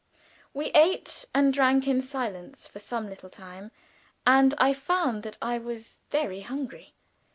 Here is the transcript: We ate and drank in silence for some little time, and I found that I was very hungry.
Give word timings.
We 0.51 0.71
ate 0.71 1.25
and 1.31 1.53
drank 1.53 1.87
in 1.87 2.01
silence 2.01 2.67
for 2.67 2.79
some 2.79 3.07
little 3.07 3.29
time, 3.29 3.69
and 4.25 4.55
I 4.57 4.73
found 4.73 5.21
that 5.21 5.37
I 5.43 5.59
was 5.59 5.99
very 6.09 6.39
hungry. 6.41 6.95